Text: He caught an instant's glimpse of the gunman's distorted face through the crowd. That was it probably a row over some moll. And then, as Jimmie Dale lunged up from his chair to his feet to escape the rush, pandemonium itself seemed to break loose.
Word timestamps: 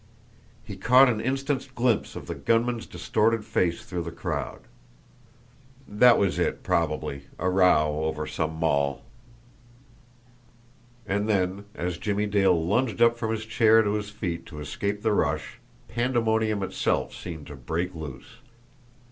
He 0.63 0.77
caught 0.77 1.09
an 1.09 1.21
instant's 1.21 1.67
glimpse 1.67 2.15
of 2.15 2.25
the 2.25 2.33
gunman's 2.33 2.87
distorted 2.87 3.45
face 3.45 3.85
through 3.85 4.01
the 4.01 4.11
crowd. 4.11 4.61
That 5.87 6.17
was 6.17 6.39
it 6.39 6.63
probably 6.63 7.25
a 7.37 7.47
row 7.51 8.05
over 8.05 8.25
some 8.25 8.55
moll. 8.55 9.03
And 11.05 11.29
then, 11.29 11.65
as 11.75 11.99
Jimmie 11.99 12.25
Dale 12.25 12.65
lunged 12.65 12.99
up 12.99 13.15
from 13.15 13.29
his 13.29 13.45
chair 13.45 13.83
to 13.83 13.93
his 13.93 14.09
feet 14.09 14.47
to 14.47 14.59
escape 14.59 15.03
the 15.03 15.13
rush, 15.13 15.59
pandemonium 15.87 16.63
itself 16.63 17.13
seemed 17.13 17.45
to 17.45 17.55
break 17.55 17.93
loose. 17.93 18.37